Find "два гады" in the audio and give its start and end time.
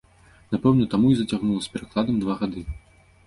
2.25-2.61